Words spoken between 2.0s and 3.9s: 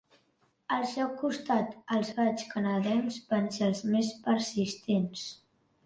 gaigs canadencs van ser els